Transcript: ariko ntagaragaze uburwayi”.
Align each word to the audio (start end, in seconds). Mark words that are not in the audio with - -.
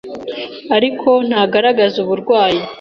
ariko 0.75 1.09
ntagaragaze 1.27 1.97
uburwayi”. 2.03 2.61